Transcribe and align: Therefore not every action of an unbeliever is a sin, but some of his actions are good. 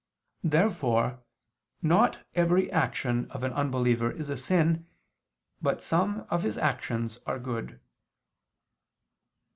Therefore 0.43 1.21
not 1.83 2.25
every 2.33 2.71
action 2.71 3.29
of 3.29 3.43
an 3.43 3.53
unbeliever 3.53 4.09
is 4.11 4.31
a 4.31 4.35
sin, 4.35 4.87
but 5.61 5.79
some 5.79 6.25
of 6.31 6.41
his 6.41 6.57
actions 6.57 7.19
are 7.27 7.37
good. 7.37 7.79